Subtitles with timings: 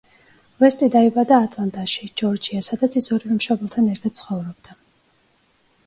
[0.63, 4.81] უესტი დაიბადა ატლანტაში, ჯორჯია, სადაც ის ორივე მშობელთან ერთად ცხოვრობდა.